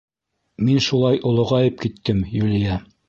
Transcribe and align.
—Мин 0.69 0.79
шулай 0.87 1.21
олоғайып 1.31 1.77
киттем, 1.85 2.25
Юлия. 2.39 2.81